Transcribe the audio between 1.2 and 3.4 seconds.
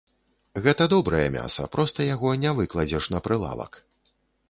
мяса, проста яго не выкладзеш на